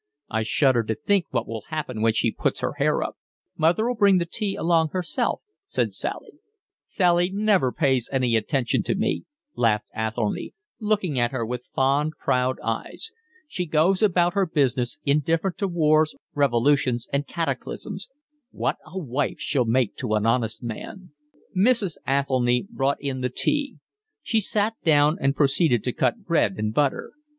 [0.31, 3.17] I shudder to think what will happen when she puts her hair up."
[3.55, 6.31] "Mother'll bring the tea along herself," said Sally.
[6.87, 12.57] "Sally never pays any attention to me," laughed Athelny, looking at her with fond, proud
[12.63, 13.11] eyes.
[13.47, 18.09] "She goes about her business indifferent to wars, revolutions, and cataclysms.
[18.49, 21.11] What a wife she'll make to an honest man!"
[21.55, 21.97] Mrs.
[22.07, 23.77] Athelny brought in the tea.
[24.23, 27.11] She sat down and proceeded to cut bread and butter.